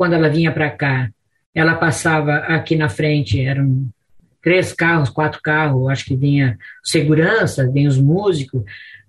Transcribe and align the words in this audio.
quando 0.00 0.14
ela 0.14 0.30
vinha 0.30 0.50
para 0.50 0.70
cá, 0.70 1.10
ela 1.54 1.74
passava 1.74 2.36
aqui 2.36 2.74
na 2.74 2.88
frente, 2.88 3.38
eram 3.38 3.86
três 4.42 4.72
carros, 4.72 5.10
quatro 5.10 5.42
carros, 5.42 5.90
acho 5.90 6.06
que 6.06 6.16
vinha 6.16 6.56
segurança, 6.82 7.70
vinha 7.70 7.86
os 7.86 7.98
músicos, 7.98 8.62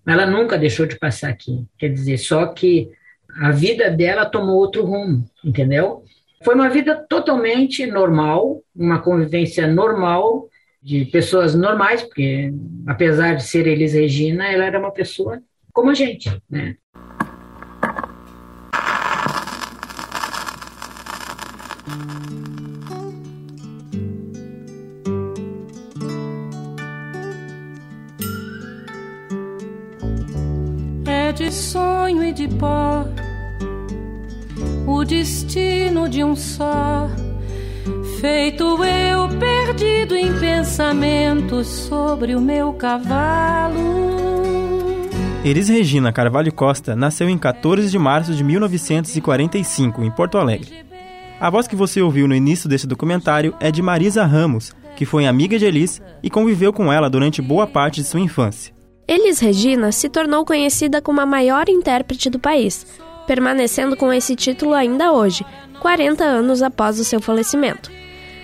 ela 0.05 0.25
nunca 0.25 0.57
deixou 0.57 0.85
de 0.85 0.99
passar 0.99 1.29
aqui. 1.29 1.65
Quer 1.77 1.93
dizer, 1.93 2.17
só 2.17 2.45
que 2.47 2.89
a 3.37 3.51
vida 3.51 3.89
dela 3.89 4.25
tomou 4.25 4.57
outro 4.57 4.83
rumo, 4.83 5.23
entendeu? 5.41 6.03
Foi 6.43 6.55
uma 6.55 6.69
vida 6.69 6.93
totalmente 7.07 7.85
normal, 7.85 8.61
uma 8.75 8.99
convivência 8.99 9.65
normal 9.67 10.49
de 10.83 11.05
pessoas 11.05 11.55
normais, 11.55 12.03
porque 12.03 12.53
apesar 12.85 13.35
de 13.35 13.43
ser 13.43 13.65
Elis 13.65 13.93
Regina, 13.93 14.45
ela 14.45 14.65
era 14.65 14.77
uma 14.77 14.91
pessoa 14.91 15.41
como 15.71 15.89
a 15.89 15.93
gente, 15.93 16.29
né? 16.49 16.75
É 31.05 31.31
de 31.31 31.51
sonho 31.51 32.23
e 32.23 32.33
de 32.33 32.47
pó 32.47 33.05
o 34.85 35.03
destino 35.03 36.09
de 36.09 36.23
um 36.23 36.35
só. 36.35 37.09
Feito 38.19 38.83
eu 38.83 39.29
perdido 39.39 40.15
em 40.15 40.37
pensamentos 40.39 41.67
sobre 41.67 42.35
o 42.35 42.41
meu 42.41 42.73
cavalo. 42.73 43.79
Elis 45.43 45.69
Regina 45.69 46.13
Carvalho 46.13 46.53
Costa 46.53 46.95
nasceu 46.95 47.27
em 47.27 47.37
14 47.37 47.89
de 47.89 47.97
março 47.97 48.33
de 48.33 48.43
1945, 48.43 50.03
em 50.03 50.11
Porto 50.11 50.37
Alegre. 50.37 50.90
A 51.41 51.49
voz 51.49 51.67
que 51.67 51.75
você 51.75 51.99
ouviu 51.99 52.27
no 52.27 52.35
início 52.35 52.69
desse 52.69 52.85
documentário 52.85 53.55
é 53.59 53.71
de 53.71 53.81
Marisa 53.81 54.23
Ramos, 54.23 54.73
que 54.95 55.07
foi 55.07 55.25
amiga 55.25 55.57
de 55.57 55.65
Elis 55.65 55.99
e 56.21 56.29
conviveu 56.29 56.71
com 56.71 56.93
ela 56.93 57.09
durante 57.09 57.41
boa 57.41 57.65
parte 57.65 57.99
de 57.99 58.07
sua 58.07 58.19
infância. 58.19 58.71
Elis 59.07 59.39
Regina 59.39 59.91
se 59.91 60.07
tornou 60.07 60.45
conhecida 60.45 61.01
como 61.01 61.19
a 61.19 61.25
maior 61.25 61.67
intérprete 61.67 62.29
do 62.29 62.37
país, 62.37 62.85
permanecendo 63.25 63.97
com 63.97 64.13
esse 64.13 64.35
título 64.35 64.75
ainda 64.75 65.13
hoje, 65.13 65.43
40 65.79 66.23
anos 66.23 66.61
após 66.61 66.99
o 66.99 67.03
seu 67.03 67.19
falecimento. 67.19 67.89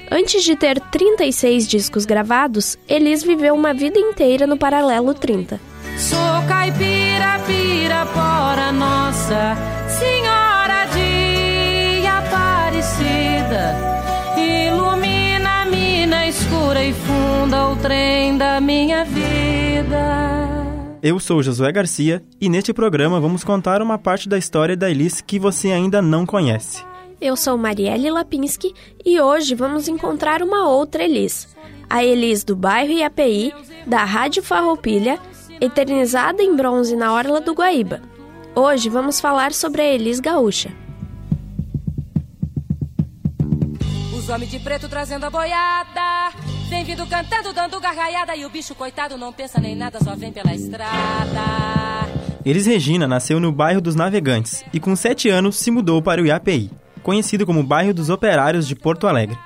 Antes 0.09 0.43
de 0.43 0.55
ter 0.55 0.79
36 0.79 1.67
discos 1.67 2.03
gravados, 2.03 2.79
Elis 2.87 3.21
viveu 3.21 3.53
uma 3.53 3.75
vida 3.75 3.99
inteira 3.99 4.47
no 4.47 4.57
Paralelo 4.57 5.13
30. 5.13 5.61
Sou 5.99 6.17
caipira, 6.47 7.39
pirapora, 7.45 8.71
nossa 8.71 9.55
Senhora 9.87 10.46
trem 17.77 18.37
da 18.37 18.59
minha 18.59 19.05
vida. 19.05 20.27
Eu 21.01 21.19
sou 21.19 21.43
Josué 21.43 21.71
Garcia 21.71 22.23
e 22.41 22.49
neste 22.49 22.73
programa 22.73 23.19
vamos 23.19 23.43
contar 23.43 23.81
uma 23.81 23.97
parte 23.97 24.27
da 24.27 24.37
história 24.37 24.75
da 24.75 24.89
Elis 24.89 25.21
que 25.21 25.37
você 25.37 25.71
ainda 25.71 26.01
não 26.01 26.25
conhece. 26.25 26.83
Eu 27.21 27.35
sou 27.35 27.57
Marielle 27.57 28.09
Lapinski 28.09 28.73
e 29.05 29.19
hoje 29.19 29.55
vamos 29.55 29.87
encontrar 29.87 30.41
uma 30.41 30.67
outra 30.69 31.03
Elis. 31.03 31.55
A 31.89 32.03
Elis 32.03 32.43
do 32.43 32.55
bairro 32.55 32.91
IAPI, 32.91 33.53
da 33.85 34.03
Rádio 34.03 34.43
Farroupilha, 34.43 35.19
eternizada 35.61 36.43
em 36.43 36.55
bronze 36.55 36.95
na 36.95 37.13
Orla 37.13 37.39
do 37.39 37.53
Guaíba. 37.53 38.01
Hoje 38.55 38.89
vamos 38.89 39.19
falar 39.19 39.53
sobre 39.53 39.81
a 39.81 39.85
Elis 39.85 40.19
Gaúcha. 40.19 40.71
Os 44.17 44.29
homens 44.29 44.51
de 44.51 44.59
preto 44.59 44.89
trazendo 44.89 45.25
a 45.25 45.29
boiada. 45.29 46.46
Vem 46.69 46.83
vindo 46.83 47.07
cantando, 47.07 47.53
dando 47.53 47.79
gargalhada. 47.79 48.35
E 48.35 48.45
o 48.45 48.49
bicho 48.49 48.75
coitado 48.75 49.17
não 49.17 49.31
pensa 49.31 49.59
nem 49.59 49.75
nada, 49.75 49.99
só 50.03 50.15
vem 50.15 50.31
pela 50.31 50.53
estrada. 50.53 51.41
Elis 52.45 52.65
Regina 52.65 53.07
nasceu 53.07 53.39
no 53.39 53.51
bairro 53.51 53.81
dos 53.81 53.95
Navegantes 53.95 54.63
e 54.73 54.79
com 54.79 54.95
7 54.95 55.29
anos 55.29 55.55
se 55.57 55.71
mudou 55.71 56.01
para 56.01 56.21
o 56.21 56.25
IAPI, 56.25 56.71
conhecido 57.03 57.45
como 57.45 57.63
bairro 57.63 57.93
dos 57.93 58.09
Operários 58.09 58.67
de 58.67 58.75
Porto 58.75 59.07
Alegre. 59.07 59.37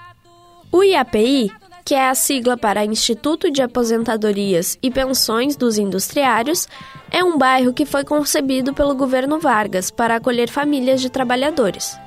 O 0.72 0.84
IAPI, 0.84 1.52
que 1.84 1.96
é 1.96 2.10
a 2.10 2.16
sigla 2.16 2.58
para 2.58 2.86
Instituto 2.86 3.52
de 3.52 3.62
Aposentadorias 3.62 4.78
e 4.82 4.90
Pensões 4.90 5.56
dos 5.56 5.78
Industriários, 5.78 6.68
é 7.10 7.24
um 7.24 7.38
bairro 7.38 7.74
que 7.74 7.86
foi 7.86 8.04
concebido 8.04 8.74
pelo 8.74 8.96
governo 8.96 9.40
Vargas 9.40 9.92
para 9.92 10.16
acolher 10.16 10.50
famílias 10.50 11.02
de 11.02 11.10
trabalhadores. 11.10 11.98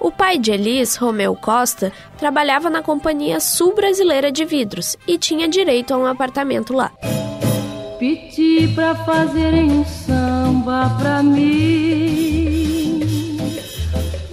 O 0.00 0.10
pai 0.10 0.38
de 0.38 0.50
Elis, 0.50 0.96
Romeu 0.96 1.36
Costa, 1.36 1.92
trabalhava 2.16 2.70
na 2.70 2.82
Companhia 2.82 3.38
Sul 3.38 3.74
Brasileira 3.74 4.32
de 4.32 4.46
Vidros 4.46 4.96
e 5.06 5.18
tinha 5.18 5.46
direito 5.46 5.92
a 5.92 5.98
um 5.98 6.06
apartamento 6.06 6.72
lá. 6.72 6.90
Pedi 7.98 8.66
pra 8.74 8.94
fazerem 8.94 9.70
um 9.70 9.84
samba 9.84 10.96
pra 10.98 11.22
mim. 11.22 13.00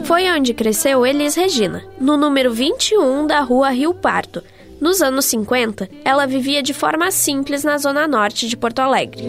Foi 0.05 0.31
onde 0.31 0.53
cresceu 0.53 1.05
Elis 1.05 1.35
Regina, 1.35 1.83
no 1.99 2.15
número 2.15 2.53
21 2.53 3.27
da 3.27 3.41
rua 3.41 3.69
Rio 3.69 3.93
Pardo. 3.93 4.41
Nos 4.79 5.01
anos 5.01 5.25
50, 5.25 5.89
ela 6.05 6.25
vivia 6.25 6.63
de 6.63 6.73
forma 6.73 7.11
simples 7.11 7.65
na 7.65 7.77
zona 7.77 8.07
norte 8.07 8.47
de 8.47 8.55
Porto 8.55 8.79
Alegre. 8.79 9.25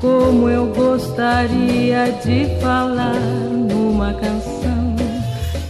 Como 0.00 0.48
eu 0.48 0.66
gostaria 0.74 2.10
de 2.24 2.60
falar 2.60 3.53
numa 4.04 4.14
canção. 4.14 4.96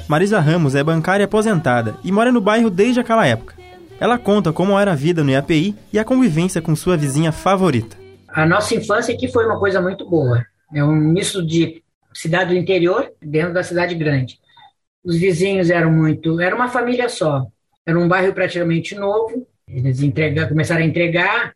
Marisa 0.09 0.41
Ramos 0.41 0.75
é 0.75 0.83
bancária 0.83 1.25
aposentada 1.25 1.95
e 2.03 2.11
mora 2.11 2.33
no 2.33 2.41
bairro 2.41 2.69
desde 2.69 3.01
aquela 3.01 3.27
época. 3.27 3.55
Ela 4.01 4.19
conta 4.19 4.53
como 4.53 4.79
era 4.79 4.93
a 4.93 4.97
vida 4.97 5.23
no 5.23 5.31
IAPI 5.31 5.75
e 5.93 5.99
a 5.99 6.05
convivência 6.05 6.61
com 6.61 6.75
sua 6.75 6.97
vizinha 6.97 7.31
favorita. 7.31 7.97
A 8.29 8.45
nossa 8.45 8.75
infância 8.75 9.15
aqui 9.15 9.29
foi 9.29 9.47
uma 9.47 9.59
coisa 9.59 9.81
muito 9.81 10.09
boa. 10.09 10.45
É 10.75 10.83
um 10.83 10.95
misto 10.95 11.47
de 11.47 11.83
cidade 12.13 12.51
do 12.53 12.59
interior 12.59 13.11
dentro 13.23 13.55
da 13.55 13.63
cidade 13.63 13.95
grande. 13.95 14.39
Os 15.05 15.17
vizinhos 15.17 15.71
eram 15.71 15.93
muito, 15.93 16.41
era 16.41 16.57
uma 16.57 16.69
família 16.69 17.09
só. 17.09 17.47
Era 17.87 17.99
um 17.99 18.09
bairro 18.09 18.33
praticamente 18.33 18.95
novo. 18.95 19.47
Eles 19.69 20.03
entrega, 20.03 20.49
começaram 20.49 20.83
a 20.83 20.87
entregar 20.87 21.53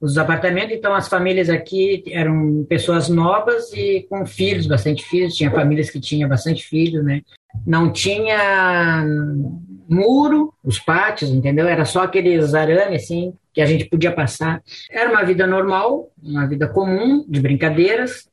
os 0.00 0.18
apartamentos, 0.18 0.76
então 0.76 0.94
as 0.94 1.08
famílias 1.08 1.48
aqui 1.48 2.04
eram 2.10 2.64
pessoas 2.68 3.08
novas 3.08 3.72
e 3.72 4.06
com 4.08 4.26
filhos, 4.26 4.66
bastante 4.66 5.04
filhos. 5.04 5.34
Tinha 5.34 5.50
famílias 5.50 5.90
que 5.90 6.00
tinham 6.00 6.28
bastante 6.28 6.64
filhos, 6.64 7.04
né? 7.04 7.22
Não 7.66 7.90
tinha 7.90 9.04
muro, 9.88 10.52
os 10.62 10.78
pátios, 10.78 11.30
entendeu? 11.30 11.66
Era 11.68 11.84
só 11.84 12.02
aqueles 12.02 12.54
arames, 12.54 13.04
assim, 13.04 13.32
que 13.52 13.60
a 13.60 13.66
gente 13.66 13.86
podia 13.86 14.12
passar. 14.12 14.62
Era 14.90 15.10
uma 15.10 15.24
vida 15.24 15.46
normal, 15.46 16.10
uma 16.22 16.46
vida 16.46 16.68
comum, 16.68 17.24
de 17.28 17.40
brincadeiras. 17.40 18.28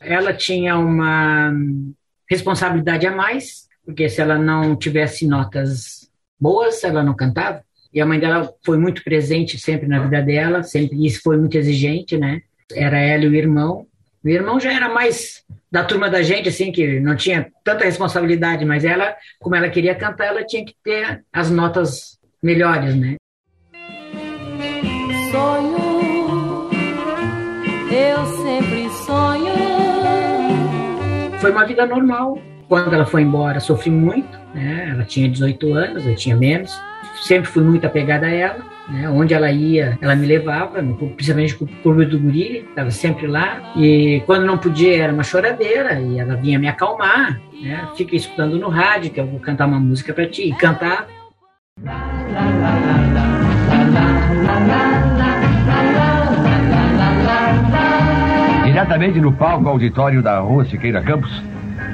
Ela 0.00 0.32
tinha 0.32 0.76
uma 0.76 1.52
responsabilidade 2.28 3.06
a 3.06 3.14
mais, 3.14 3.68
porque 3.84 4.08
se 4.08 4.20
ela 4.20 4.38
não 4.38 4.74
tivesse 4.76 5.26
notas 5.26 6.10
boas, 6.40 6.82
ela 6.82 7.02
não 7.02 7.14
cantava. 7.14 7.62
E 7.94 8.00
a 8.00 8.06
mãe 8.06 8.18
dela 8.18 8.52
foi 8.64 8.76
muito 8.76 9.04
presente 9.04 9.56
sempre 9.56 9.86
na 9.86 10.00
vida 10.00 10.20
dela, 10.20 10.64
sempre 10.64 11.06
isso 11.06 11.20
foi 11.22 11.36
muito 11.36 11.56
exigente, 11.56 12.18
né? 12.18 12.40
Era 12.74 12.98
ela 12.98 13.24
e 13.24 13.28
o 13.28 13.34
irmão. 13.36 13.86
O 14.24 14.28
irmão 14.28 14.58
já 14.58 14.72
era 14.72 14.88
mais 14.88 15.44
da 15.70 15.84
turma 15.84 16.10
da 16.10 16.20
gente, 16.20 16.48
assim, 16.48 16.72
que 16.72 16.98
não 16.98 17.14
tinha 17.14 17.52
tanta 17.62 17.84
responsabilidade, 17.84 18.64
mas 18.64 18.84
ela, 18.84 19.14
como 19.38 19.54
ela 19.54 19.68
queria 19.68 19.94
cantar, 19.94 20.26
ela 20.26 20.44
tinha 20.44 20.64
que 20.64 20.74
ter 20.82 21.22
as 21.32 21.52
notas 21.52 22.18
melhores, 22.42 22.96
né? 22.96 23.14
Sonho, 25.30 26.68
eu 27.92 28.26
sempre 28.42 28.88
sonho. 29.06 29.54
Foi 31.38 31.52
uma 31.52 31.64
vida 31.64 31.86
normal. 31.86 32.40
Quando 32.66 32.92
ela 32.92 33.06
foi 33.06 33.22
embora, 33.22 33.60
sofri 33.60 33.90
muito, 33.90 34.36
né? 34.52 34.88
Ela 34.90 35.04
tinha 35.04 35.28
18 35.28 35.72
anos, 35.74 36.04
eu 36.04 36.16
tinha 36.16 36.34
menos. 36.34 36.76
Sempre 37.22 37.50
fui 37.50 37.62
muito 37.62 37.86
apegada 37.86 38.26
a 38.26 38.30
ela. 38.30 38.74
Né? 38.88 39.08
Onde 39.08 39.32
ela 39.32 39.50
ia, 39.50 39.98
ela 40.00 40.14
me 40.14 40.26
levava, 40.26 40.82
principalmente 41.16 41.54
com 41.54 41.64
o 41.64 41.68
clube 41.82 42.04
do 42.04 42.18
guri, 42.18 42.66
estava 42.68 42.90
sempre 42.90 43.26
lá. 43.26 43.72
E 43.76 44.22
quando 44.26 44.44
não 44.44 44.58
podia, 44.58 45.02
era 45.02 45.12
uma 45.12 45.22
choradeira, 45.22 45.98
e 46.00 46.18
ela 46.18 46.36
vinha 46.36 46.58
me 46.58 46.68
acalmar. 46.68 47.40
Né? 47.62 47.88
Fica 47.96 48.14
escutando 48.14 48.58
no 48.58 48.68
rádio, 48.68 49.10
que 49.10 49.20
eu 49.20 49.26
vou 49.26 49.40
cantar 49.40 49.66
uma 49.66 49.80
música 49.80 50.12
para 50.12 50.28
ti. 50.28 50.48
E 50.48 50.54
cantar. 50.54 51.06
Diretamente 58.66 59.20
no 59.20 59.32
palco 59.32 59.68
auditório 59.68 60.22
da 60.22 60.40
Rua 60.40 60.64
Siqueira 60.66 61.00
Campos, 61.00 61.42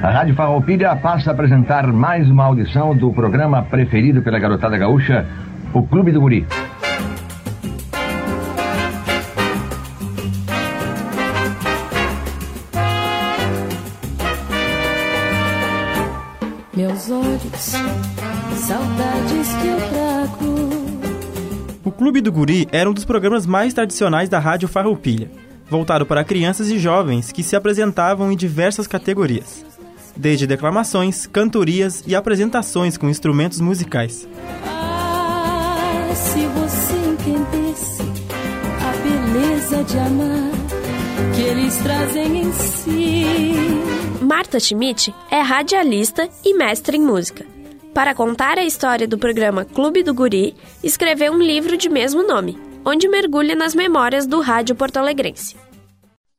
a 0.01 0.09
Rádio 0.09 0.33
Farroupilha 0.33 0.95
passa 0.95 1.29
a 1.29 1.33
apresentar 1.33 1.85
mais 1.93 2.27
uma 2.29 2.45
audição 2.45 2.95
do 2.95 3.13
programa 3.13 3.61
preferido 3.61 4.21
pela 4.21 4.39
garotada 4.39 4.77
gaúcha, 4.77 5.27
o 5.73 5.83
Clube 5.83 6.11
do 6.11 6.19
Guri. 6.19 6.45
meus 16.73 17.11
olhos, 17.11 17.75
saudades 18.55 19.53
que 19.61 19.67
eu 19.67 19.77
trago. 19.89 20.61
O 21.83 21.91
Clube 21.91 22.21
do 22.21 22.31
Guri 22.31 22.67
era 22.71 22.89
um 22.89 22.93
dos 22.93 23.05
programas 23.05 23.45
mais 23.45 23.73
tradicionais 23.73 24.29
da 24.29 24.39
Rádio 24.39 24.67
Farroupilha, 24.67 25.29
voltado 25.69 26.07
para 26.07 26.23
crianças 26.23 26.71
e 26.71 26.79
jovens 26.79 27.31
que 27.31 27.43
se 27.43 27.55
apresentavam 27.55 28.31
em 28.31 28.35
diversas 28.35 28.87
categorias, 28.87 29.63
desde 30.15 30.47
declamações, 30.47 31.27
cantorias 31.27 32.03
e 32.05 32.15
apresentações 32.15 32.97
com 32.97 33.09
instrumentos 33.09 33.59
musicais. 33.59 34.27
Ah, 34.65 36.09
se 36.13 36.45
você 36.47 36.93
entendesse 37.09 38.03
a 38.81 38.91
beleza 39.03 39.83
de 39.83 39.97
amar 39.97 40.51
que 41.35 41.41
eles 41.41 41.75
trazem 41.77 42.41
em 42.41 42.51
si. 42.51 43.25
Marta 44.21 44.59
Schmidt 44.59 45.13
é 45.29 45.39
radialista 45.39 46.29
e 46.43 46.53
mestre 46.53 46.97
em 46.97 47.01
música. 47.01 47.45
Para 47.93 48.15
contar 48.15 48.57
a 48.57 48.63
história 48.63 49.07
do 49.07 49.17
programa 49.17 49.65
Clube 49.65 50.03
do 50.03 50.13
Guri, 50.13 50.55
escreveu 50.83 51.33
um 51.33 51.41
livro 51.41 51.75
de 51.75 51.89
mesmo 51.89 52.25
nome, 52.25 52.57
onde 52.85 53.07
mergulha 53.07 53.55
nas 53.55 53.75
memórias 53.75 54.25
do 54.25 54.39
rádio 54.39 54.75
porto-alegrense. 54.75 55.55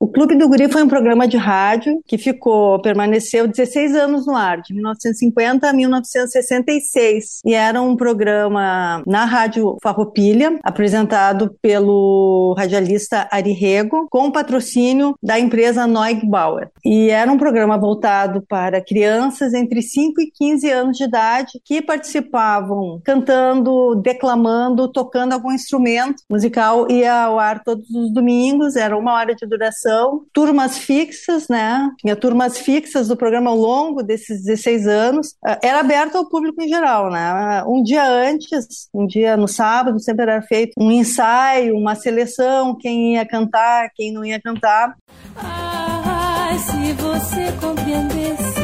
O 0.03 0.09
Clube 0.09 0.37
do 0.37 0.49
Guri 0.49 0.69
foi 0.69 0.83
um 0.83 0.89
programa 0.89 1.29
de 1.29 1.37
rádio 1.37 2.03
que 2.05 2.19
ficou, 2.19 2.83
permaneceu 2.83 3.47
16 3.47 3.95
anos 3.95 4.27
no 4.27 4.35
ar, 4.35 4.61
de 4.61 4.75
1950 4.75 5.69
a 5.69 5.73
1966. 5.73 7.39
E 7.47 7.55
era 7.55 7.81
um 7.81 7.95
programa 7.95 9.01
na 9.07 9.25
Rádio 9.25 9.77
Farroupilha, 9.81 10.59
apresentado 10.65 11.57
pelo 11.63 12.53
radialista 12.59 13.29
Ari 13.31 13.53
Rego, 13.53 14.09
com 14.11 14.33
patrocínio 14.33 15.15
da 15.23 15.39
empresa 15.39 15.87
Noig 15.87 16.29
Bauer. 16.29 16.69
E 16.85 17.09
era 17.09 17.31
um 17.31 17.39
programa 17.39 17.79
voltado 17.79 18.43
para 18.49 18.85
crianças 18.85 19.55
entre 19.55 19.83
5 19.83 20.21
e 20.21 20.33
15 20.33 20.69
anos 20.69 20.97
de 20.97 21.05
idade 21.05 21.61
que 21.65 21.81
participavam 21.81 23.01
cantando, 23.05 23.95
declamando, 24.03 24.91
tocando 24.91 25.33
algum 25.33 25.53
instrumento 25.53 26.25
musical. 26.29 26.91
Ia 26.91 27.27
ao 27.27 27.39
ar 27.39 27.63
todos 27.63 27.89
os 27.89 28.13
domingos, 28.13 28.75
era 28.75 28.99
uma 28.99 29.15
hora 29.15 29.33
de 29.33 29.47
duração 29.47 29.92
turmas 30.33 30.79
fixas, 30.79 31.49
né? 31.49 31.91
Tinha 31.99 32.17
turmas 32.17 32.59
fixas 32.59 33.09
do 33.09 33.17
programa 33.17 33.51
ao 33.51 33.57
longo 33.57 34.03
desses 34.03 34.43
16 34.45 34.87
anos. 34.87 35.35
Eh, 35.45 35.59
era 35.63 35.81
aberto 35.81 36.17
ao 36.17 36.29
público 36.29 36.63
em 36.63 36.69
geral, 36.69 37.11
né? 37.11 37.63
Um 37.67 37.83
dia 37.83 38.07
antes, 38.07 38.89
um 38.93 39.07
dia 39.07 39.37
no 39.37 39.49
sábado, 39.49 39.99
sempre 40.01 40.23
era 40.23 40.43
feito 40.43 40.73
um 40.79 40.91
ensaio, 40.91 41.77
uma 41.77 41.95
seleção, 41.95 42.77
quem 42.79 43.15
ia 43.15 43.27
cantar, 43.27 43.91
quem 43.95 44.13
não 44.13 44.25
ia 44.25 44.41
cantar. 44.41 44.97
Ah, 45.37 46.51
se 46.59 46.93
você 46.95 47.53
compreendesse 47.61 48.61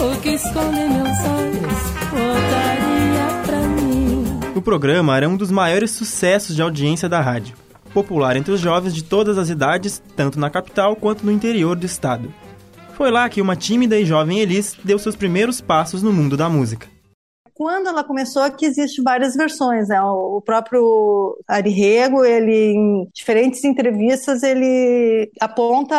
o 0.00 0.20
que 0.20 0.30
esconde 0.30 0.80
meus 0.88 1.18
olhos, 1.28 1.84
voltaria 2.10 3.42
pra 3.46 3.58
mim. 3.58 4.24
O 4.54 4.62
programa 4.62 5.16
era 5.16 5.28
um 5.28 5.36
dos 5.36 5.50
maiores 5.50 5.90
sucessos 5.90 6.54
de 6.54 6.62
audiência 6.62 7.08
da 7.08 7.20
rádio 7.20 7.63
popular 7.94 8.36
entre 8.36 8.52
os 8.52 8.60
jovens 8.60 8.94
de 8.94 9.02
todas 9.02 9.38
as 9.38 9.48
idades, 9.48 10.02
tanto 10.14 10.38
na 10.38 10.50
capital 10.50 10.94
quanto 10.94 11.24
no 11.24 11.32
interior 11.32 11.76
do 11.76 11.86
estado. 11.86 12.30
Foi 12.94 13.10
lá 13.10 13.28
que 13.28 13.40
uma 13.40 13.56
tímida 13.56 13.98
e 13.98 14.04
jovem 14.04 14.40
Elis 14.40 14.76
deu 14.84 14.98
seus 14.98 15.16
primeiros 15.16 15.60
passos 15.60 16.02
no 16.02 16.12
mundo 16.12 16.36
da 16.36 16.48
música 16.48 16.93
quando 17.54 17.88
ela 17.88 18.04
começou, 18.04 18.50
que 18.52 18.66
existe 18.66 19.02
várias 19.02 19.34
versões, 19.34 19.88
né? 19.88 20.00
O 20.02 20.40
próprio 20.40 21.38
Ari 21.46 21.70
Rego, 21.70 22.24
ele, 22.24 22.72
em 22.72 23.08
diferentes 23.14 23.64
entrevistas, 23.64 24.42
ele 24.42 25.30
aponta 25.40 25.94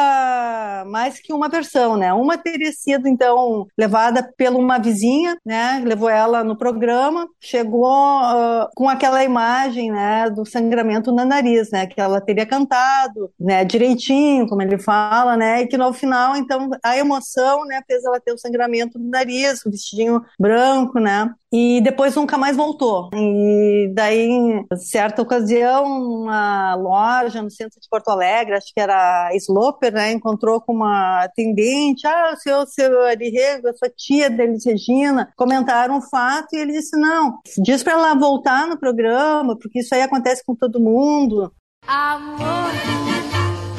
mais 0.87 1.19
que 1.19 1.33
uma 1.33 1.47
versão, 1.49 1.95
né? 1.97 2.13
Uma 2.13 2.37
teria 2.37 2.71
sido, 2.71 3.07
então, 3.07 3.67
levada 3.77 4.23
pela 4.37 4.57
uma 4.57 4.77
vizinha, 4.77 5.37
né? 5.45 5.81
Levou 5.85 6.09
ela 6.09 6.43
no 6.43 6.57
programa, 6.57 7.27
chegou 7.39 7.85
uh, 7.85 8.67
com 8.75 8.89
aquela 8.89 9.23
imagem, 9.23 9.91
né? 9.91 10.29
Do 10.29 10.45
sangramento 10.45 11.11
no 11.11 11.25
nariz, 11.25 11.71
né? 11.71 11.87
Que 11.87 11.99
ela 12.01 12.19
teria 12.19 12.45
cantado, 12.45 13.31
né? 13.39 13.63
Direitinho, 13.63 14.47
como 14.47 14.61
ele 14.61 14.77
fala, 14.77 15.37
né? 15.37 15.61
E 15.61 15.67
que 15.67 15.77
no 15.77 15.93
final, 15.93 16.35
então, 16.35 16.69
a 16.83 16.97
emoção, 16.97 17.65
né? 17.65 17.81
Fez 17.87 18.03
ela 18.03 18.19
ter 18.19 18.33
o 18.33 18.37
sangramento 18.37 18.99
no 18.99 19.09
nariz, 19.09 19.65
o 19.65 19.71
vestidinho 19.71 20.21
branco, 20.39 20.99
né? 20.99 21.33
E 21.57 21.79
depois 21.79 22.13
nunca 22.13 22.37
mais 22.37 22.57
voltou. 22.57 23.09
E 23.13 23.89
daí, 23.93 24.27
em 24.27 24.67
certa 24.75 25.21
ocasião, 25.21 25.85
uma 25.85 26.75
loja 26.75 27.41
no 27.41 27.49
centro 27.49 27.79
de 27.79 27.87
Porto 27.89 28.09
Alegre, 28.09 28.55
acho 28.55 28.73
que 28.73 28.79
era 28.81 29.29
Sloper, 29.35 29.93
né, 29.93 30.11
encontrou 30.11 30.59
com 30.59 30.73
uma 30.73 31.23
atendente, 31.23 32.05
ah, 32.05 32.33
o 32.33 32.37
seu, 32.37 32.67
seu 32.67 33.03
Arirrego, 33.03 33.69
a 33.69 33.73
sua 33.73 33.89
tia 33.89 34.29
Delis 34.29 34.65
Regina, 34.65 35.31
comentaram 35.37 35.99
o 35.99 36.01
fato 36.01 36.47
e 36.53 36.57
ele 36.57 36.73
disse, 36.73 36.99
não, 36.99 37.39
diz 37.63 37.81
para 37.81 37.93
ela 37.93 38.13
voltar 38.15 38.67
no 38.67 38.77
programa, 38.77 39.57
porque 39.57 39.79
isso 39.79 39.95
aí 39.95 40.01
acontece 40.01 40.43
com 40.45 40.53
todo 40.53 40.77
mundo. 40.77 41.53
Amor, 41.87 42.71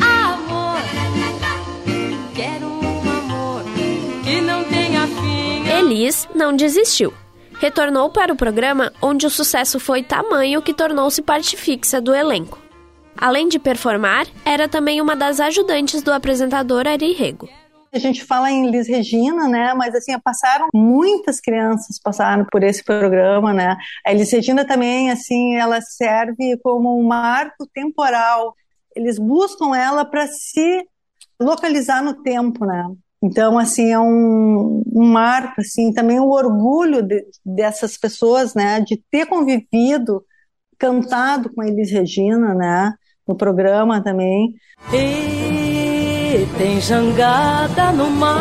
amor, 0.00 0.80
quero 2.34 2.66
um 2.68 3.10
amor 3.10 3.62
que 4.24 4.40
não 4.40 4.64
tenha 4.64 5.06
fim. 5.06 5.68
Elis 5.78 6.26
não 6.34 6.56
desistiu 6.56 7.12
retornou 7.60 8.10
para 8.10 8.32
o 8.32 8.36
programa 8.36 8.92
onde 9.00 9.26
o 9.26 9.30
sucesso 9.30 9.78
foi 9.80 10.02
tamanho 10.02 10.62
que 10.62 10.74
tornou-se 10.74 11.22
parte 11.22 11.56
fixa 11.56 12.00
do 12.00 12.14
elenco. 12.14 12.58
Além 13.16 13.48
de 13.48 13.58
performar, 13.58 14.26
era 14.44 14.68
também 14.68 15.00
uma 15.00 15.16
das 15.16 15.40
ajudantes 15.40 16.02
do 16.02 16.12
apresentador 16.12 16.86
Ari 16.86 17.12
Rego. 17.12 17.48
A 17.92 17.98
gente 17.98 18.22
fala 18.24 18.50
em 18.50 18.70
Liz 18.70 18.88
Regina, 18.88 19.48
né? 19.48 19.72
Mas 19.72 19.94
assim, 19.94 20.18
passaram 20.20 20.68
muitas 20.74 21.40
crianças 21.40 21.98
passaram 21.98 22.44
por 22.50 22.62
esse 22.62 22.84
programa, 22.84 23.54
né? 23.54 23.76
A 24.04 24.12
Liz 24.12 24.30
Regina 24.30 24.66
também, 24.66 25.10
assim, 25.10 25.56
ela 25.56 25.80
serve 25.80 26.58
como 26.62 26.98
um 26.98 27.06
marco 27.06 27.66
temporal. 27.72 28.54
Eles 28.94 29.18
buscam 29.18 29.74
ela 29.74 30.04
para 30.04 30.26
se 30.26 30.86
localizar 31.40 32.02
no 32.02 32.22
tempo, 32.22 32.66
né? 32.66 32.86
Então, 33.26 33.58
assim, 33.58 33.90
é 33.90 33.98
um, 33.98 34.84
um 34.94 35.04
marco, 35.04 35.60
assim, 35.60 35.92
também 35.92 36.20
o 36.20 36.30
orgulho 36.30 37.02
de, 37.02 37.24
dessas 37.44 37.96
pessoas, 37.96 38.54
né, 38.54 38.80
de 38.80 39.02
ter 39.10 39.26
convivido, 39.26 40.24
cantado 40.78 41.52
com 41.52 41.60
a 41.60 41.66
Elis 41.66 41.90
Regina, 41.90 42.54
né, 42.54 42.94
no 43.26 43.34
programa 43.34 44.00
também. 44.00 44.54
E 44.92 46.46
tem 46.56 46.80
jangada 46.80 47.90
no 47.90 48.08
mar. 48.10 48.36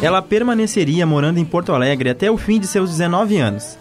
Ela 0.00 0.22
permaneceria 0.22 1.04
morando 1.04 1.38
em 1.38 1.44
Porto 1.44 1.72
Alegre 1.72 2.10
até 2.10 2.30
o 2.30 2.38
fim 2.38 2.60
de 2.60 2.68
seus 2.68 2.90
19 2.90 3.38
anos. 3.38 3.76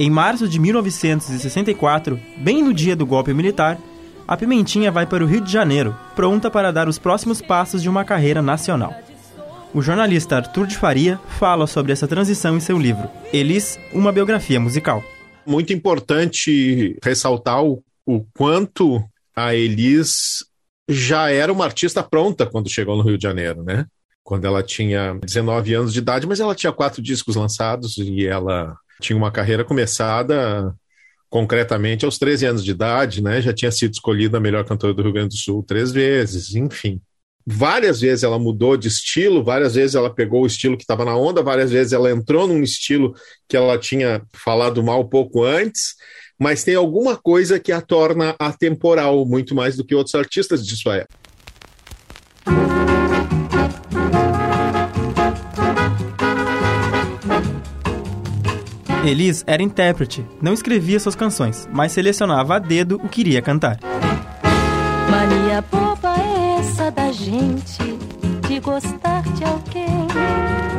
Em 0.00 0.08
março 0.08 0.48
de 0.48 0.58
1964, 0.58 2.18
bem 2.38 2.62
no 2.62 2.72
dia 2.72 2.96
do 2.96 3.04
golpe 3.04 3.34
militar, 3.34 3.78
a 4.26 4.36
Pimentinha 4.36 4.90
vai 4.90 5.06
para 5.06 5.22
o 5.22 5.26
Rio 5.26 5.40
de 5.40 5.52
Janeiro, 5.52 5.94
pronta 6.16 6.50
para 6.50 6.72
dar 6.72 6.88
os 6.88 6.98
próximos 6.98 7.40
passos 7.42 7.82
de 7.82 7.88
uma 7.88 8.04
carreira 8.04 8.40
nacional. 8.40 8.94
O 9.72 9.82
jornalista 9.82 10.36
Arthur 10.36 10.66
de 10.66 10.78
Faria 10.78 11.18
fala 11.38 11.66
sobre 11.66 11.92
essa 11.92 12.08
transição 12.08 12.56
em 12.56 12.60
seu 12.60 12.78
livro, 12.78 13.10
Elis, 13.32 13.78
uma 13.92 14.12
biografia 14.12 14.58
musical. 14.58 15.02
Muito 15.46 15.72
importante 15.72 16.96
ressaltar 17.02 17.62
o, 17.62 17.82
o 18.06 18.24
quanto 18.34 19.04
a 19.36 19.54
Elis 19.54 20.44
já 20.88 21.30
era 21.30 21.52
uma 21.52 21.64
artista 21.64 22.02
pronta 22.02 22.46
quando 22.46 22.70
chegou 22.70 22.96
no 22.96 23.02
Rio 23.02 23.18
de 23.18 23.22
Janeiro, 23.22 23.62
né? 23.62 23.86
Quando 24.22 24.46
ela 24.46 24.62
tinha 24.62 25.18
19 25.22 25.74
anos 25.74 25.92
de 25.92 25.98
idade, 25.98 26.26
mas 26.26 26.40
ela 26.40 26.54
tinha 26.54 26.72
quatro 26.72 27.02
discos 27.02 27.36
lançados 27.36 27.98
e 27.98 28.26
ela 28.26 28.74
tinha 29.00 29.16
uma 29.16 29.30
carreira 29.30 29.64
começada 29.64 30.74
concretamente 31.34 32.04
aos 32.04 32.16
13 32.16 32.46
anos 32.46 32.64
de 32.64 32.70
idade, 32.70 33.20
né, 33.20 33.42
já 33.42 33.52
tinha 33.52 33.72
sido 33.72 33.92
escolhida 33.92 34.38
a 34.38 34.40
melhor 34.40 34.64
cantora 34.64 34.94
do 34.94 35.02
Rio 35.02 35.12
Grande 35.12 35.30
do 35.30 35.36
Sul 35.36 35.64
três 35.64 35.90
vezes, 35.90 36.54
enfim. 36.54 37.00
Várias 37.44 38.00
vezes 38.00 38.22
ela 38.22 38.38
mudou 38.38 38.76
de 38.76 38.86
estilo, 38.86 39.42
várias 39.42 39.74
vezes 39.74 39.96
ela 39.96 40.14
pegou 40.14 40.44
o 40.44 40.46
estilo 40.46 40.76
que 40.76 40.84
estava 40.84 41.04
na 41.04 41.16
onda, 41.16 41.42
várias 41.42 41.72
vezes 41.72 41.92
ela 41.92 42.08
entrou 42.08 42.46
num 42.46 42.62
estilo 42.62 43.16
que 43.48 43.56
ela 43.56 43.76
tinha 43.76 44.22
falado 44.32 44.80
mal 44.80 45.08
pouco 45.08 45.42
antes, 45.42 45.96
mas 46.38 46.62
tem 46.62 46.76
alguma 46.76 47.16
coisa 47.16 47.58
que 47.58 47.72
a 47.72 47.80
torna 47.80 48.36
atemporal, 48.38 49.26
muito 49.26 49.56
mais 49.56 49.76
do 49.76 49.84
que 49.84 49.92
outros 49.92 50.14
artistas 50.14 50.64
de 50.64 50.76
sua 50.76 50.98
época. 50.98 51.23
Elis 59.06 59.44
era 59.46 59.62
intérprete, 59.62 60.24
não 60.40 60.54
escrevia 60.54 60.98
suas 60.98 61.14
canções, 61.14 61.68
mas 61.70 61.92
selecionava 61.92 62.56
a 62.56 62.58
dedo 62.58 62.96
o 63.04 63.08
que 63.08 63.20
iria 63.20 63.42
cantar. 63.42 63.78
Mania 65.10 65.60
boba 65.60 66.14
é 66.18 66.58
essa 66.58 66.90
da 66.90 67.12
gente 67.12 67.82
de 68.48 68.58
gostar 68.60 69.22
de 69.34 69.44
alguém. 69.44 69.84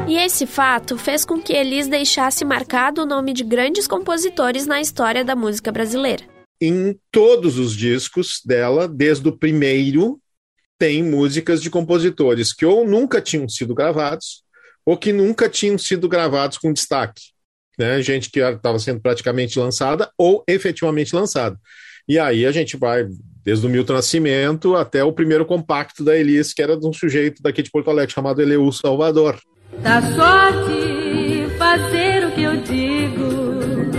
E 0.07 0.17
esse 0.17 0.47
fato 0.47 0.97
fez 0.97 1.23
com 1.23 1.39
que 1.39 1.53
Elis 1.53 1.87
deixasse 1.87 2.43
marcado 2.43 3.03
o 3.03 3.05
nome 3.05 3.31
de 3.31 3.43
grandes 3.43 3.87
compositores 3.87 4.65
na 4.65 4.81
história 4.81 5.23
da 5.23 5.35
música 5.35 5.71
brasileira. 5.71 6.23
Em 6.59 6.97
todos 7.11 7.59
os 7.59 7.75
discos 7.75 8.41
dela, 8.43 8.87
desde 8.87 9.27
o 9.27 9.37
primeiro, 9.37 10.19
tem 10.79 11.03
músicas 11.03 11.61
de 11.61 11.69
compositores 11.69 12.51
que 12.53 12.65
ou 12.65 12.87
nunca 12.87 13.21
tinham 13.21 13.47
sido 13.47 13.75
gravados 13.75 14.43
ou 14.83 14.97
que 14.97 15.13
nunca 15.13 15.47
tinham 15.47 15.77
sido 15.77 16.09
gravados 16.09 16.57
com 16.57 16.73
destaque. 16.73 17.34
Né? 17.77 18.01
Gente 18.01 18.29
que 18.29 18.39
estava 18.39 18.79
sendo 18.79 18.99
praticamente 18.99 19.59
lançada 19.59 20.09
ou 20.17 20.43
efetivamente 20.47 21.15
lançada. 21.15 21.57
E 22.07 22.19
aí 22.19 22.45
a 22.45 22.51
gente 22.51 22.77
vai 22.77 23.07
desde 23.43 23.65
o 23.65 23.69
Milton 23.69 23.93
Nascimento 23.93 24.75
até 24.75 25.03
o 25.03 25.11
primeiro 25.11 25.45
compacto 25.45 26.03
da 26.03 26.17
Elis, 26.17 26.53
que 26.53 26.61
era 26.61 26.77
de 26.77 26.87
um 26.87 26.93
sujeito 26.93 27.41
daqui 27.41 27.61
de 27.61 27.69
Porto 27.71 27.89
Alegre 27.89 28.13
chamado 28.13 28.41
Eleu 28.41 28.71
Salvador. 28.71 29.39
Da 29.81 30.01
sorte 30.01 31.47
fazer 31.57 32.27
o 32.27 32.31
que 32.31 32.43
eu 32.43 32.57
digo, 32.57 33.91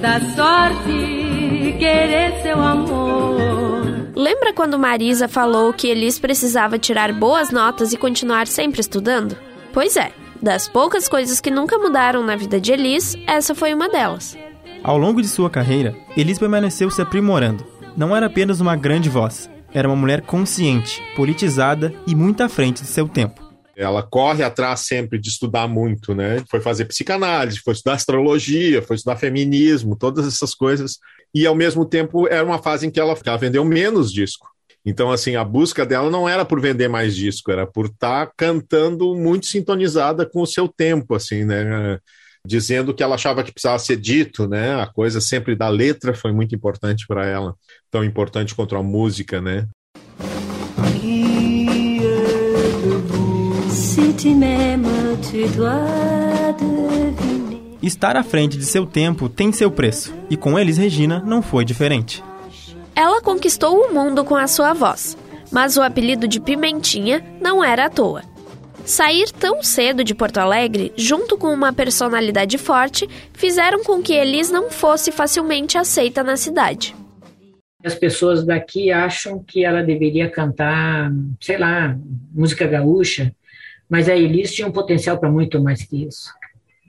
da 0.00 0.20
sorte 0.34 1.76
querer 1.78 2.40
seu 2.42 2.60
amor. 2.60 4.12
Lembra 4.14 4.52
quando 4.52 4.78
Marisa 4.78 5.26
falou 5.26 5.72
que 5.72 5.88
Elis 5.88 6.18
precisava 6.18 6.78
tirar 6.78 7.12
boas 7.12 7.50
notas 7.50 7.92
e 7.92 7.96
continuar 7.96 8.46
sempre 8.46 8.80
estudando? 8.80 9.36
Pois 9.72 9.96
é, 9.96 10.12
das 10.42 10.68
poucas 10.68 11.08
coisas 11.08 11.40
que 11.40 11.50
nunca 11.50 11.78
mudaram 11.78 12.24
na 12.24 12.34
vida 12.34 12.60
de 12.60 12.72
Elis, 12.72 13.16
essa 13.28 13.54
foi 13.54 13.72
uma 13.72 13.88
delas. 13.88 14.36
Ao 14.82 14.98
longo 14.98 15.22
de 15.22 15.28
sua 15.28 15.48
carreira, 15.48 15.96
Elis 16.16 16.38
permaneceu 16.38 16.90
se 16.90 17.00
aprimorando, 17.00 17.64
não 17.96 18.14
era 18.14 18.26
apenas 18.26 18.60
uma 18.60 18.74
grande 18.74 19.08
voz, 19.08 19.48
era 19.72 19.88
uma 19.88 19.96
mulher 19.96 20.22
consciente, 20.22 21.00
politizada 21.14 21.94
e 22.06 22.14
muito 22.16 22.42
à 22.42 22.48
frente 22.48 22.82
de 22.82 22.88
seu 22.88 23.08
tempo. 23.08 23.40
Ela 23.76 24.02
corre 24.02 24.42
atrás 24.42 24.80
sempre 24.80 25.18
de 25.18 25.28
estudar 25.28 25.66
muito, 25.66 26.14
né? 26.14 26.42
Foi 26.50 26.60
fazer 26.60 26.84
psicanálise, 26.84 27.60
foi 27.60 27.72
estudar 27.72 27.94
astrologia, 27.94 28.82
foi 28.82 28.96
estudar 28.96 29.16
feminismo, 29.16 29.96
todas 29.96 30.26
essas 30.26 30.54
coisas. 30.54 30.98
E 31.34 31.46
ao 31.46 31.54
mesmo 31.54 31.86
tempo 31.86 32.28
era 32.28 32.44
uma 32.44 32.58
fase 32.58 32.86
em 32.86 32.90
que 32.90 33.00
ela, 33.00 33.16
ela 33.24 33.36
vendeu 33.38 33.64
menos 33.64 34.12
disco. 34.12 34.51
Então, 34.84 35.12
assim, 35.12 35.36
a 35.36 35.44
busca 35.44 35.86
dela 35.86 36.10
não 36.10 36.28
era 36.28 36.44
por 36.44 36.60
vender 36.60 36.88
mais 36.88 37.14
disco, 37.14 37.52
era 37.52 37.66
por 37.66 37.86
estar 37.86 38.26
tá 38.26 38.32
cantando 38.36 39.14
muito 39.14 39.46
sintonizada 39.46 40.26
com 40.26 40.42
o 40.42 40.46
seu 40.46 40.66
tempo, 40.66 41.14
assim, 41.14 41.44
né? 41.44 41.98
Dizendo 42.44 42.92
que 42.92 43.02
ela 43.02 43.14
achava 43.14 43.44
que 43.44 43.52
precisava 43.52 43.78
ser 43.78 43.96
dito, 43.96 44.48
né? 44.48 44.74
A 44.80 44.86
coisa 44.86 45.20
sempre 45.20 45.54
da 45.54 45.68
letra 45.68 46.14
foi 46.14 46.32
muito 46.32 46.54
importante 46.54 47.06
para 47.06 47.24
ela 47.24 47.54
tão 47.90 48.02
importante 48.02 48.54
quanto 48.54 48.74
a 48.74 48.82
música, 48.82 49.40
né? 49.40 49.68
Estar 57.80 58.16
à 58.16 58.24
frente 58.24 58.56
de 58.56 58.64
seu 58.64 58.84
tempo 58.86 59.28
tem 59.28 59.52
seu 59.52 59.70
preço, 59.70 60.12
e 60.28 60.36
com 60.36 60.58
Elis 60.58 60.78
Regina 60.78 61.20
não 61.24 61.40
foi 61.40 61.64
diferente. 61.64 62.22
Ela 62.94 63.22
conquistou 63.22 63.76
o 63.76 63.94
mundo 63.94 64.24
com 64.24 64.36
a 64.36 64.46
sua 64.46 64.74
voz, 64.74 65.16
mas 65.50 65.76
o 65.76 65.82
apelido 65.82 66.28
de 66.28 66.40
Pimentinha 66.40 67.24
não 67.40 67.64
era 67.64 67.86
à 67.86 67.90
toa. 67.90 68.22
Sair 68.84 69.30
tão 69.30 69.62
cedo 69.62 70.02
de 70.02 70.14
Porto 70.14 70.38
Alegre, 70.38 70.92
junto 70.96 71.38
com 71.38 71.48
uma 71.48 71.72
personalidade 71.72 72.58
forte, 72.58 73.08
fizeram 73.32 73.84
com 73.84 74.02
que 74.02 74.12
Elis 74.12 74.50
não 74.50 74.70
fosse 74.70 75.12
facilmente 75.12 75.78
aceita 75.78 76.22
na 76.22 76.36
cidade. 76.36 76.94
As 77.84 77.94
pessoas 77.94 78.44
daqui 78.44 78.90
acham 78.90 79.42
que 79.42 79.64
ela 79.64 79.82
deveria 79.82 80.28
cantar, 80.28 81.10
sei 81.40 81.58
lá, 81.58 81.96
música 82.32 82.66
gaúcha, 82.66 83.32
mas 83.88 84.08
a 84.08 84.16
Elis 84.16 84.52
tinha 84.52 84.68
um 84.68 84.72
potencial 84.72 85.18
para 85.18 85.30
muito 85.30 85.62
mais 85.62 85.82
que 85.84 86.04
isso. 86.04 86.32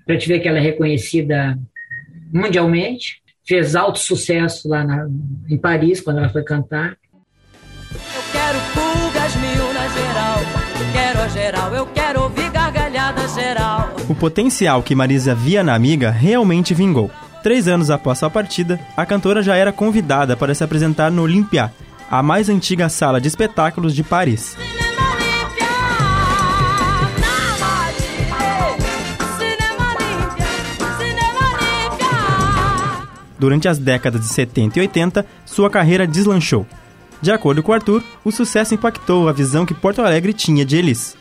Para 0.06 0.18
te 0.18 0.28
ver 0.28 0.40
que 0.40 0.48
ela 0.48 0.58
é 0.58 0.62
reconhecida 0.62 1.58
mundialmente, 2.32 3.23
fez 3.46 3.76
alto 3.76 4.00
sucesso 4.00 4.68
lá 4.68 4.84
na, 4.84 5.08
em 5.50 5.58
Paris, 5.58 6.02
quando 6.02 6.20
ela 6.20 6.30
foi 6.30 6.44
cantar. 6.44 6.96
Eu 7.92 8.24
quero 8.32 8.60
pulgas 8.74 9.36
mil 9.36 9.74
na 9.74 9.88
geral, 9.88 10.40
eu 10.80 10.92
quero 10.94 11.22
a 11.22 11.28
geral, 11.28 11.76
eu 11.76 11.86
quero 11.88 12.22
ouvir 12.24 12.50
gargalhada 12.50 13.28
geral. 13.28 13.94
O 14.10 14.16
potencial 14.16 14.82
que 14.82 14.96
Marisa 14.96 15.36
via 15.36 15.64
na 15.64 15.76
amiga 15.76 16.10
realmente 16.10 16.74
vingou. 16.74 17.12
Três 17.44 17.68
anos 17.68 17.92
após 17.92 18.20
sua 18.20 18.30
partida, 18.30 18.80
a 18.96 19.06
cantora 19.06 19.44
já 19.44 19.56
era 19.56 19.72
convidada 19.72 20.36
para 20.36 20.56
se 20.56 20.64
apresentar 20.64 21.12
no 21.12 21.24
Olympia, 21.24 21.74
a 22.10 22.24
mais 22.24 22.48
antiga 22.50 22.88
sala 22.88 23.20
de 23.20 23.28
espetáculos 23.28 23.94
de 23.94 24.02
Paris. 24.02 24.56
Durante 33.44 33.68
as 33.68 33.78
décadas 33.78 34.22
de 34.22 34.28
70 34.28 34.80
e 34.80 34.82
80, 34.84 35.26
sua 35.46 35.70
carreira 35.70 36.08
deslanchou. 36.08 36.66
De 37.22 37.30
acordo 37.30 37.62
com 37.62 37.74
Arthur, 37.74 38.02
o 38.24 38.32
sucesso 38.32 38.74
impactou 38.74 39.28
a 39.28 39.34
visão 39.34 39.66
que 39.66 39.74
Porto 39.74 40.02
Alegre 40.02 40.32
tinha 40.32 40.64
de 40.64 40.78
Elis. 40.78 41.18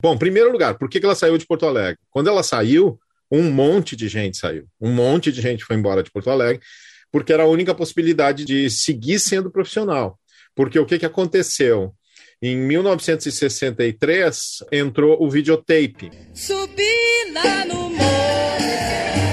Bom, 0.00 0.16
primeiro 0.16 0.52
lugar, 0.52 0.78
por 0.78 0.88
que 0.88 1.04
ela 1.04 1.16
saiu 1.16 1.36
de 1.36 1.44
Porto 1.44 1.66
Alegre? 1.66 1.98
Quando 2.08 2.28
ela 2.28 2.44
saiu, 2.44 3.00
um 3.28 3.50
monte 3.50 3.96
de 3.96 4.06
gente 4.06 4.36
saiu. 4.36 4.68
Um 4.80 4.92
monte 4.92 5.32
de 5.32 5.40
gente 5.40 5.64
foi 5.64 5.74
embora 5.74 6.04
de 6.04 6.10
Porto 6.12 6.30
Alegre, 6.30 6.62
porque 7.10 7.32
era 7.32 7.42
a 7.42 7.48
única 7.48 7.74
possibilidade 7.74 8.44
de 8.44 8.70
seguir 8.70 9.18
sendo 9.18 9.50
profissional. 9.50 10.20
Porque 10.54 10.78
o 10.78 10.86
que, 10.86 11.00
que 11.00 11.06
aconteceu? 11.06 11.92
Em 12.40 12.56
1963 12.56 14.58
entrou 14.70 15.20
o 15.20 15.28
videotape. 15.28 16.12
Subi 16.32 17.32
lá 17.32 17.64
no 17.64 17.90
morro. 17.90 19.25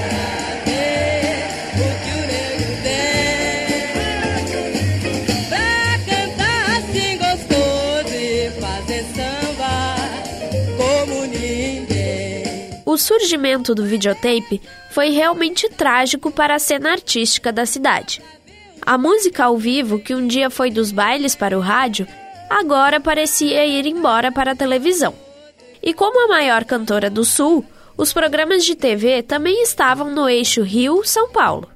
Surgimento 13.04 13.76
do 13.76 13.86
videotape 13.86 14.62
foi 14.90 15.10
realmente 15.10 15.70
trágico 15.70 16.32
para 16.32 16.56
a 16.56 16.60
cena 16.60 16.92
artística 16.92 17.52
da 17.52 17.66
cidade. 17.66 18.22
A 18.82 18.98
música 18.98 19.46
ao 19.46 19.58
vivo, 19.58 20.00
que 20.00 20.16
um 20.16 20.26
dia 20.26 20.50
foi 20.50 20.72
dos 20.72 20.92
bailes 20.92 21.36
para 21.36 21.58
o 21.58 21.62
rádio, 21.62 22.08
agora 22.50 23.00
parecia 23.00 23.66
ir 23.66 23.86
embora 23.86 24.32
para 24.32 24.52
a 24.52 24.56
televisão. 24.56 25.14
E 25.82 25.94
como 25.94 26.26
a 26.26 26.28
maior 26.30 26.64
cantora 26.64 27.10
do 27.10 27.26
Sul, 27.26 27.66
os 27.98 28.14
programas 28.14 28.66
de 28.66 28.76
TV 28.76 29.22
também 29.22 29.62
estavam 29.62 30.10
no 30.12 30.28
eixo 30.30 30.64
Rio-São 30.64 31.30
Paulo. 31.32 31.70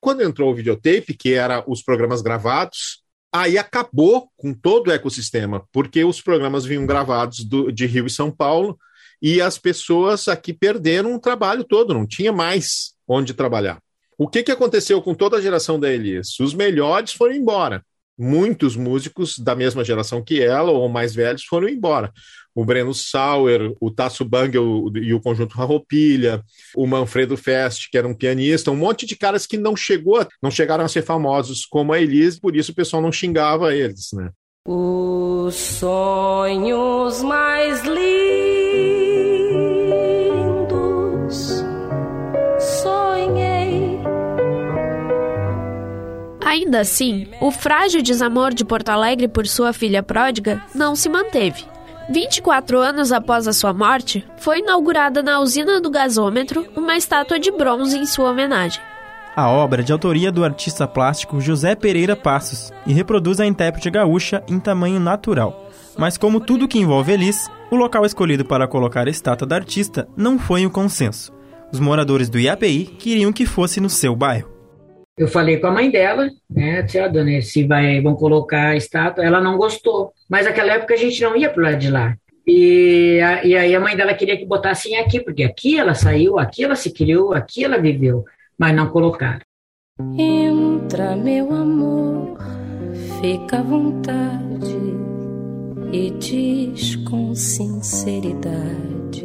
Quando 0.00 0.22
entrou 0.22 0.50
o 0.50 0.54
videotape, 0.54 1.14
que 1.14 1.32
era 1.32 1.64
os 1.66 1.82
programas 1.82 2.20
gravados, 2.20 3.02
aí 3.32 3.58
acabou 3.58 4.28
com 4.36 4.52
todo 4.52 4.88
o 4.88 4.92
ecossistema, 4.92 5.66
porque 5.72 6.04
os 6.04 6.20
programas 6.20 6.64
vinham 6.64 6.86
gravados 6.86 7.44
do, 7.44 7.72
de 7.72 7.86
Rio 7.86 8.06
e 8.06 8.10
São 8.10 8.30
Paulo, 8.30 8.78
e 9.20 9.40
as 9.40 9.58
pessoas 9.58 10.28
aqui 10.28 10.52
perderam 10.52 11.14
o 11.14 11.20
trabalho 11.20 11.64
todo, 11.64 11.94
não 11.94 12.06
tinha 12.06 12.32
mais 12.32 12.94
onde 13.08 13.34
trabalhar. 13.34 13.80
O 14.18 14.26
que, 14.26 14.42
que 14.42 14.52
aconteceu 14.52 15.00
com 15.02 15.14
toda 15.14 15.36
a 15.36 15.40
geração 15.40 15.78
da 15.78 15.92
Elias? 15.92 16.40
Os 16.40 16.54
melhores 16.54 17.12
foram 17.12 17.34
embora. 17.34 17.82
Muitos 18.18 18.74
músicos 18.74 19.38
da 19.38 19.54
mesma 19.54 19.84
geração 19.84 20.24
que 20.24 20.42
ela, 20.42 20.70
ou 20.70 20.88
mais 20.88 21.14
velhos, 21.14 21.44
foram 21.44 21.68
embora. 21.68 22.10
O 22.54 22.64
Breno 22.64 22.94
Sauer, 22.94 23.74
o 23.78 23.90
Tasso 23.90 24.24
Bangel 24.24 24.90
e 24.94 25.12
o 25.12 25.20
Conjunto 25.20 25.54
Farroupilha, 25.54 26.42
o 26.74 26.86
Manfredo 26.86 27.36
Fest, 27.36 27.90
que 27.90 27.98
era 27.98 28.08
um 28.08 28.14
pianista, 28.14 28.70
um 28.70 28.76
monte 28.76 29.04
de 29.04 29.16
caras 29.16 29.46
que 29.46 29.58
não 29.58 29.76
chegou, 29.76 30.26
não 30.42 30.50
chegaram 30.50 30.82
a 30.82 30.88
ser 30.88 31.02
famosos 31.02 31.66
como 31.66 31.92
a 31.92 32.00
Elise, 32.00 32.40
por 32.40 32.56
isso 32.56 32.72
o 32.72 32.74
pessoal 32.74 33.02
não 33.02 33.12
xingava 33.12 33.74
eles, 33.74 34.08
né? 34.14 34.30
Os 34.66 35.54
sonhos 35.54 37.22
mais 37.22 37.84
lindos 37.84 38.45
Ainda 46.56 46.80
assim, 46.80 47.26
o 47.38 47.50
frágil 47.50 48.00
desamor 48.00 48.54
de 48.54 48.64
Porto 48.64 48.88
Alegre 48.88 49.28
por 49.28 49.46
sua 49.46 49.74
filha 49.74 50.02
pródiga 50.02 50.62
não 50.74 50.96
se 50.96 51.06
manteve. 51.06 51.66
24 52.08 52.78
anos 52.78 53.12
após 53.12 53.46
a 53.46 53.52
sua 53.52 53.74
morte, 53.74 54.26
foi 54.38 54.60
inaugurada 54.60 55.22
na 55.22 55.38
usina 55.38 55.82
do 55.82 55.90
gasômetro 55.90 56.66
uma 56.74 56.96
estátua 56.96 57.38
de 57.38 57.50
bronze 57.50 57.98
em 57.98 58.06
sua 58.06 58.30
homenagem. 58.30 58.80
A 59.36 59.50
obra 59.50 59.82
é 59.82 59.84
de 59.84 59.92
autoria 59.92 60.32
do 60.32 60.42
artista 60.42 60.88
plástico 60.88 61.42
José 61.42 61.74
Pereira 61.74 62.16
Passos 62.16 62.72
e 62.86 62.92
reproduz 62.94 63.38
a 63.38 63.44
intérprete 63.44 63.90
gaúcha 63.90 64.42
em 64.48 64.58
tamanho 64.58 64.98
natural. 64.98 65.70
Mas 65.98 66.16
como 66.16 66.40
tudo 66.40 66.66
que 66.66 66.78
envolve 66.78 67.12
Elis, 67.12 67.50
o 67.70 67.76
local 67.76 68.06
escolhido 68.06 68.46
para 68.46 68.66
colocar 68.66 69.06
a 69.06 69.10
estátua 69.10 69.46
da 69.46 69.56
artista 69.56 70.08
não 70.16 70.38
foi 70.38 70.64
um 70.64 70.70
consenso. 70.70 71.34
Os 71.70 71.78
moradores 71.78 72.30
do 72.30 72.40
IAPI 72.40 72.96
queriam 72.98 73.30
que 73.30 73.44
fosse 73.44 73.78
no 73.78 73.90
seu 73.90 74.16
bairro. 74.16 74.55
Eu 75.16 75.28
falei 75.28 75.58
com 75.58 75.66
a 75.66 75.70
mãe 75.70 75.90
dela, 75.90 76.28
né, 76.48 76.82
disse, 76.82 76.98
ah, 76.98 77.08
dona, 77.08 77.40
se 77.40 77.64
vai, 77.64 78.00
vão 78.02 78.14
colocar 78.14 78.68
a 78.68 78.76
estátua, 78.76 79.24
ela 79.24 79.40
não 79.40 79.56
gostou. 79.56 80.12
Mas 80.28 80.44
naquela 80.44 80.74
época 80.74 80.94
a 80.94 80.96
gente 80.96 81.22
não 81.22 81.36
ia 81.36 81.48
pro 81.48 81.62
lado 81.62 81.78
de 81.78 81.90
lá. 81.90 82.14
E, 82.46 83.18
a, 83.20 83.44
e 83.44 83.56
aí 83.56 83.74
a 83.74 83.80
mãe 83.80 83.96
dela 83.96 84.14
queria 84.14 84.36
que 84.36 84.44
botassem 84.44 84.98
aqui, 84.98 85.20
porque 85.20 85.42
aqui 85.42 85.78
ela 85.78 85.94
saiu, 85.94 86.38
aqui 86.38 86.64
ela 86.64 86.76
se 86.76 86.92
criou, 86.92 87.32
aqui 87.32 87.64
ela 87.64 87.78
viveu, 87.78 88.24
mas 88.58 88.74
não 88.74 88.88
colocaram. 88.88 89.40
Entra, 90.18 91.16
meu 91.16 91.52
amor, 91.52 92.38
fica 93.20 93.58
à 93.58 93.62
vontade 93.62 94.76
e 95.92 96.10
diz 96.10 96.96
com 96.96 97.34
sinceridade 97.34 99.24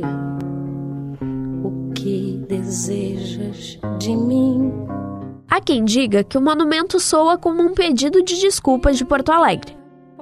desejas 2.52 3.80
de 4.00 4.16
mim? 4.16 4.72
Há 5.54 5.60
quem 5.60 5.84
diga 5.84 6.24
que 6.24 6.38
o 6.38 6.42
monumento 6.42 6.98
soa 6.98 7.38
como 7.38 7.62
um 7.62 7.74
pedido 7.74 8.24
de 8.24 8.40
desculpas 8.40 8.98
de 8.98 9.04
Porto 9.04 9.34
Alegre. 9.34 9.76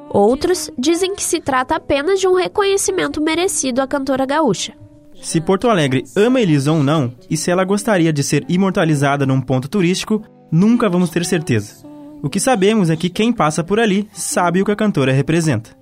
Outros 0.09 0.71
dizem 0.75 1.13
que 1.13 1.21
se 1.21 1.39
trata 1.39 1.75
apenas 1.75 2.19
de 2.19 2.27
um 2.27 2.33
reconhecimento 2.33 3.21
merecido 3.21 3.79
à 3.79 3.85
cantora 3.85 4.25
gaúcha. 4.25 4.73
Se 5.21 5.39
Porto 5.39 5.69
Alegre 5.69 6.03
ama 6.15 6.41
Elis 6.41 6.65
ou 6.65 6.81
não, 6.81 7.13
e 7.29 7.37
se 7.37 7.51
ela 7.51 7.63
gostaria 7.63 8.11
de 8.11 8.23
ser 8.23 8.43
imortalizada 8.49 9.23
num 9.23 9.39
ponto 9.39 9.69
turístico, 9.69 10.23
nunca 10.51 10.89
vamos 10.89 11.11
ter 11.11 11.23
certeza. 11.23 11.85
O 12.23 12.29
que 12.29 12.39
sabemos 12.39 12.89
é 12.89 12.95
que 12.95 13.07
quem 13.07 13.31
passa 13.31 13.63
por 13.63 13.79
ali 13.79 14.09
sabe 14.11 14.63
o 14.63 14.65
que 14.65 14.71
a 14.71 14.75
cantora 14.75 15.11
representa. 15.11 15.77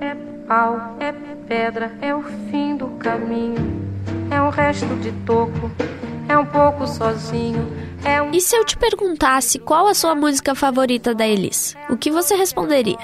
É 0.00 0.14
pau, 0.46 0.96
é 0.98 1.12
pedra, 1.46 1.92
é 2.00 2.14
o 2.14 2.22
fim 2.50 2.74
do 2.74 2.86
caminho, 2.98 3.82
é 4.30 4.40
um 4.40 4.48
resto 4.48 4.86
de 5.02 5.12
toco, 5.26 5.70
é 6.26 6.38
um 6.38 6.46
pouco 6.46 6.86
sozinho. 6.86 7.87
É 8.08 8.22
um... 8.22 8.30
E 8.32 8.40
se 8.40 8.56
eu 8.56 8.64
te 8.64 8.74
perguntasse 8.74 9.58
qual 9.58 9.86
a 9.86 9.92
sua 9.92 10.14
música 10.14 10.54
favorita 10.54 11.14
da 11.14 11.28
Elis, 11.28 11.76
o 11.90 11.96
que 11.96 12.10
você 12.10 12.36
responderia? 12.36 12.96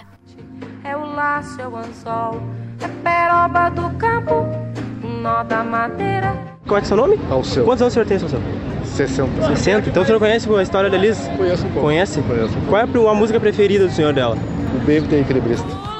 É 0.82 0.96
o 0.96 1.04
laço, 1.14 1.61
é 1.61 1.68
o 1.68 1.76
anzol, 1.76 2.40
é 2.80 2.88
peroba 3.02 3.68
do 3.68 3.90
campo, 3.99 4.46
nó 5.20 5.42
da 5.42 5.62
madeira. 5.62 6.34
Qual 6.66 6.78
é, 6.78 6.80
é 6.80 6.84
seu 6.87 6.96
nome? 6.96 7.20
Alceu. 7.30 7.66
Quantos 7.66 7.82
anos 7.82 7.92
o 7.92 7.94
senhor 7.94 8.06
tem, 8.06 8.18
seu 8.18 8.28
60. 8.30 9.46
60? 9.56 9.90
Então 9.90 10.02
o 10.02 10.06
senhor 10.06 10.18
conhece 10.18 10.49
a 10.50 10.62
história 10.62 10.88
da 10.88 10.96
Elis? 10.96 11.18
Conheço 11.37 11.66
um 11.66 11.70
pouco. 11.70 11.87
Conhece? 11.87 12.23
Conheço 12.23 12.49
um 12.56 12.66
pouco. 12.66 12.66
Qual 12.68 13.06
é 13.06 13.11
a 13.11 13.14
música 13.14 13.38
preferida 13.38 13.87
do 13.87 13.92
senhor 13.92 14.14
dela? 14.14 14.38
O 14.75 14.78
Baby 14.78 15.06
tem 15.08 15.20
equilibrista. 15.20 15.94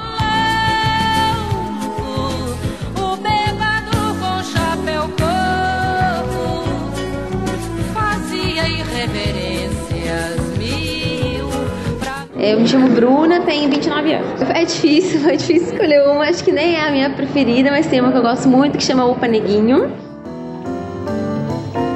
Eu 12.47 12.59
me 12.59 12.67
chamo 12.67 12.87
Bruna, 12.89 13.39
tenho 13.39 13.67
29 13.71 14.13
anos. 14.13 14.41
É 14.53 14.63
difícil, 14.63 15.19
foi 15.19 15.33
difícil 15.35 15.73
escolher 15.73 16.07
uma, 16.07 16.25
acho 16.25 16.43
que 16.43 16.51
nem 16.51 16.75
é 16.75 16.87
a 16.87 16.91
minha 16.91 17.09
preferida, 17.09 17.71
mas 17.71 17.87
tem 17.87 17.99
uma 17.99 18.11
que 18.11 18.19
eu 18.19 18.21
gosto 18.21 18.47
muito 18.47 18.77
que 18.77 18.83
chama 18.83 19.03
Opa 19.03 19.27
Neguinho. 19.27 19.91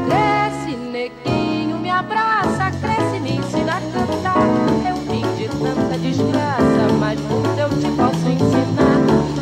Cresce, 0.08 0.76
neguinho, 0.92 1.78
me 1.78 1.92
abraça, 1.92 2.72
cresce, 2.82 3.20
me 3.20 3.38
ensina 3.38 3.74
a 3.74 3.82
cantar. 3.94 4.42
Eu 4.90 4.96
vim 4.96 5.22
de 5.38 5.48
tanta 5.50 5.98
desgraça, 6.00 6.94
mas 7.00 7.20
muito 7.20 7.60
eu 7.60 7.70
te 7.70 7.96
posso 7.96 8.28
ensinar. 8.28 8.98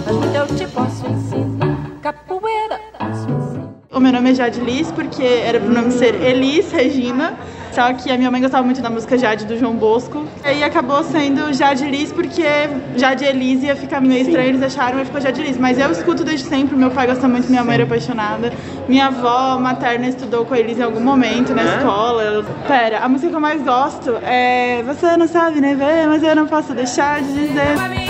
Mas 0.05 0.13
muito 0.13 0.35
eu 0.35 0.47
te 0.57 0.67
posso 0.73 1.07
ensinar. 1.09 1.91
Capoeira, 2.01 2.81
posso 2.99 3.29
ensinar. 3.29 3.69
O 3.93 3.99
meu 4.01 4.11
nome 4.11 4.31
é 4.31 4.35
Jade 4.35 4.59
Liz, 4.59 4.91
porque 4.91 5.23
era 5.23 5.57
pro 5.57 5.71
nome 5.71 5.89
ser 5.91 6.15
Elis 6.15 6.69
Regina. 6.69 7.37
Só 7.77 7.93
que 7.93 8.09
a 8.09 8.17
minha 8.17 8.31
mãe 8.31 8.41
gostava 8.41 8.63
muito 8.63 8.81
da 8.81 8.89
música 8.89 9.15
Jade 9.19 9.45
do 9.45 9.55
João 9.55 9.75
Bosco. 9.75 10.25
E 10.43 10.47
aí 10.47 10.63
acabou 10.63 11.03
sendo 11.03 11.53
Jade 11.53 11.85
Liz, 11.85 12.11
porque 12.11 12.41
Jade 12.95 13.23
e 13.23 13.27
Elis 13.27 13.61
ia 13.61 13.75
ficar 13.75 14.01
meio 14.01 14.23
estranho, 14.23 14.47
eles 14.47 14.63
acharam 14.63 14.99
e 14.99 15.05
ficou 15.05 15.21
Jade 15.21 15.43
Liz. 15.43 15.59
Mas 15.59 15.77
eu 15.77 15.91
escuto 15.91 16.23
desde 16.23 16.49
sempre, 16.49 16.75
meu 16.75 16.89
pai 16.89 17.05
gosta 17.05 17.27
muito, 17.27 17.47
minha 17.47 17.63
mãe 17.63 17.75
era 17.75 17.83
apaixonada. 17.83 18.51
Minha 18.87 19.09
avó 19.09 19.59
materna 19.59 20.07
estudou 20.07 20.43
com 20.43 20.55
a 20.55 20.59
Elis 20.59 20.79
em 20.79 20.81
algum 20.81 21.01
momento 21.01 21.53
na 21.53 21.65
escola. 21.65 22.43
Pera, 22.67 22.97
a 22.97 23.07
música 23.07 23.29
que 23.29 23.35
eu 23.35 23.39
mais 23.39 23.61
gosto 23.61 24.15
é 24.23 24.81
Você 24.81 25.15
não 25.15 25.27
sabe 25.27 25.61
nem 25.61 25.75
ver, 25.75 26.07
mas 26.07 26.23
eu 26.23 26.35
não 26.35 26.47
posso 26.47 26.73
deixar 26.73 27.21
de 27.21 27.31
dizer. 27.31 28.06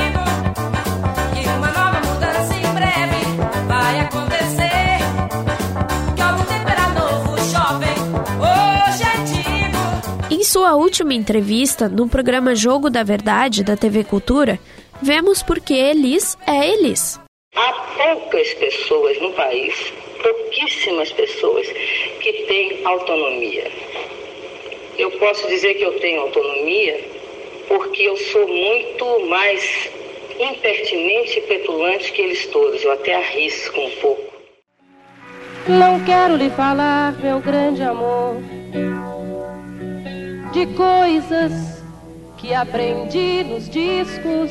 Sua 10.58 10.76
última 10.76 11.14
entrevista 11.14 11.88
no 11.88 12.10
programa 12.10 12.56
Jogo 12.56 12.90
da 12.90 13.04
Verdade 13.04 13.64
da 13.64 13.78
TV 13.78 14.04
Cultura, 14.04 14.58
vemos 15.00 15.44
por 15.44 15.60
que 15.60 15.76
Elis 15.76 16.36
é 16.48 16.74
Elis. 16.74 17.20
Há 17.56 17.74
poucas 17.96 18.56
pessoas 18.56 19.22
no 19.22 19.34
país, 19.34 19.94
pouquíssimas 20.20 21.12
pessoas, 21.12 21.68
que 21.68 22.34
têm 22.48 22.84
autonomia. 22.84 23.72
Eu 24.98 25.12
posso 25.20 25.48
dizer 25.48 25.76
que 25.76 25.84
eu 25.84 26.00
tenho 26.00 26.22
autonomia 26.22 27.08
porque 27.68 28.02
eu 28.02 28.18
sou 28.18 28.48
muito 28.48 29.28
mais 29.28 29.92
impertinente 30.40 31.38
e 31.38 31.42
petulante 31.44 32.12
que 32.12 32.22
eles 32.24 32.48
todos. 32.48 32.84
Eu 32.84 32.94
até 32.94 33.14
arrisco 33.14 33.80
um 33.80 33.92
pouco. 34.02 34.34
Não 35.68 36.04
quero 36.04 36.36
lhe 36.36 36.50
falar, 36.50 37.14
meu 37.22 37.40
grande 37.42 37.84
amor, 37.84 38.38
de 40.58 40.66
coisas 40.74 41.84
que 42.38 42.52
aprendi 42.52 43.44
nos 43.44 43.70
discos. 43.70 44.50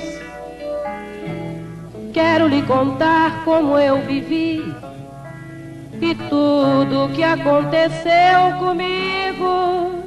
Quero 2.12 2.46
lhe 2.46 2.62
contar 2.62 3.44
como 3.44 3.76
eu 3.76 4.00
vivi 4.02 4.62
e 6.00 6.14
tudo 6.28 7.12
que 7.12 7.24
aconteceu 7.24 8.56
comigo. 8.60 10.04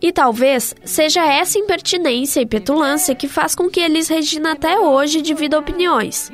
E 0.00 0.12
talvez 0.12 0.76
seja 0.84 1.26
essa 1.26 1.58
impertinência 1.58 2.40
e 2.40 2.46
petulância 2.46 3.12
que 3.12 3.26
faz 3.26 3.56
com 3.56 3.68
que 3.68 3.80
Elis 3.80 4.06
Regina 4.06 4.52
até 4.52 4.78
hoje 4.78 5.20
divida 5.22 5.58
opiniões. 5.58 6.30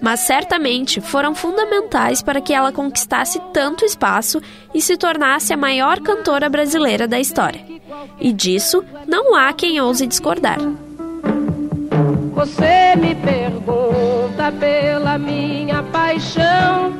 Mas 0.00 0.20
certamente 0.20 1.00
foram 1.00 1.34
fundamentais 1.34 2.22
para 2.22 2.40
que 2.40 2.54
ela 2.54 2.70
conquistasse 2.70 3.40
tanto 3.52 3.84
espaço 3.84 4.40
e 4.72 4.80
se 4.80 4.96
tornasse 4.96 5.52
a 5.52 5.56
maior 5.56 5.98
cantora 5.98 6.48
brasileira 6.48 7.08
da 7.08 7.18
história. 7.18 7.77
E 8.20 8.32
disso 8.32 8.84
não 9.06 9.34
há 9.34 9.52
quem 9.52 9.80
ouse 9.80 10.06
discordar. 10.06 10.58
Você 12.34 12.94
me 12.96 13.14
pergunta 13.14 14.52
pela 14.52 15.18
minha 15.18 15.82
paixão. 15.82 16.92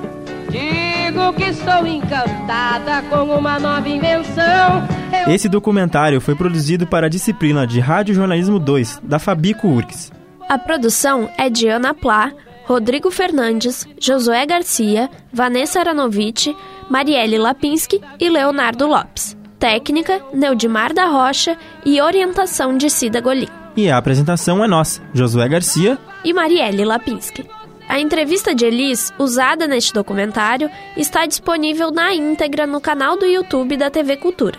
Digo 0.51 1.33
que 1.35 1.45
estou 1.45 1.87
encantada 1.87 3.03
com 3.09 3.37
uma 3.37 3.59
nova 3.59 3.89
invenção. 3.89 4.89
Eu 5.27 5.33
Esse 5.33 5.49
documentário 5.49 6.21
foi 6.21 6.35
produzido 6.35 6.87
para 6.87 7.07
a 7.07 7.11
disciplina 7.11 7.67
de 7.67 7.81
Rádio 7.81 8.15
Jornalismo 8.15 8.59
2, 8.59 9.01
da 9.03 9.19
Fabico 9.19 9.69
URGS. 9.69 10.11
A 10.49 10.59
produção 10.59 11.31
é 11.37 11.49
de 11.49 11.69
Ana 11.69 11.95
Plá, 11.95 12.33
Rodrigo 12.65 13.11
Fernandes, 13.11 13.87
Josué 14.01 14.45
Garcia, 14.45 15.09
Vanessa 15.33 15.81
Aranovich, 15.81 16.55
Marielle 16.91 17.39
Lapinski 17.39 18.01
e 18.19 18.29
Leonardo 18.29 18.87
Lopes. 18.87 19.38
Técnica, 19.59 20.23
Neudimar 20.33 20.93
da 20.95 21.07
Rocha 21.07 21.57
e 21.85 22.01
orientação 22.01 22.77
de 22.77 22.89
Cida 22.89 23.21
Golim. 23.21 23.49
E 23.77 23.91
a 23.91 23.97
apresentação 23.97 24.65
é 24.65 24.69
nossa, 24.69 25.03
Josué 25.13 25.49
Garcia 25.49 25.99
e 26.25 26.33
Marielle 26.33 26.85
Lapinski. 26.85 27.45
A 27.89 27.99
entrevista 27.99 28.55
de 28.55 28.67
Elis, 28.67 29.13
usada 29.19 29.67
neste 29.67 29.93
documentário, 29.93 30.71
está 30.97 31.27
disponível 31.27 31.91
na 31.91 32.13
íntegra 32.13 32.67
no 32.67 32.81
canal 32.81 33.17
do 33.17 33.25
YouTube 33.25 33.77
da 33.77 33.91
TV 33.91 34.17
Cultura. 34.17 34.59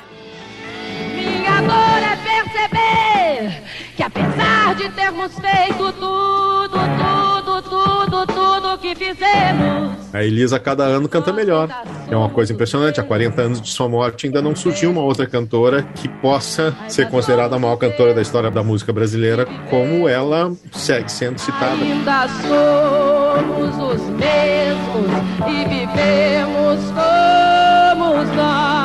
Minha 1.16 1.62
dor 1.62 2.04
é 2.04 2.16
perceber 2.18 3.64
que 3.96 4.04
apesar 4.04 4.76
de 4.76 4.90
termos 4.90 5.32
feito 5.40 5.92
tudo, 5.94 6.80
tudo, 7.00 7.62
tudo, 7.62 8.26
tudo 8.26 8.78
que 8.80 8.96
fizemos. 8.96 9.69
A 10.14 10.24
Elisa, 10.24 10.60
cada 10.60 10.84
ano, 10.84 11.08
canta 11.08 11.32
melhor. 11.32 11.68
Tá 11.68 11.84
é 12.10 12.16
uma 12.16 12.30
coisa 12.30 12.52
impressionante. 12.52 13.00
Há 13.00 13.04
40 13.04 13.42
anos 13.42 13.62
de 13.62 13.70
sua 13.70 13.88
morte, 13.88 14.26
ainda 14.26 14.42
não 14.42 14.56
surgiu 14.56 14.92
uma 14.92 15.02
outra 15.02 15.28
cantora 15.28 15.84
que 15.84 16.08
possa 16.08 16.76
ser 16.88 17.10
considerada 17.10 17.56
a 17.56 17.60
maior 17.60 17.76
cantora 17.76 18.14
da 18.14 18.22
história 18.22 18.50
da 18.50 18.64
música 18.64 18.92
brasileira, 18.92 19.46
como 19.70 20.08
ela 20.08 20.52
segue 20.72 21.12
sendo 21.12 21.40
citada. 21.40 21.76
Ainda 21.76 22.28
somos 22.28 23.94
os 23.94 24.10
mesmos 24.10 25.10
e 25.48 25.70
vivemos 25.70 26.80
como 26.92 28.24
nós. 28.36 28.79